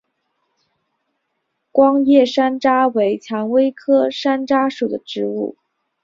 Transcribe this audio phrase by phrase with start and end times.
[1.71, 5.55] 光叶山楂为蔷薇科山楂属的植物。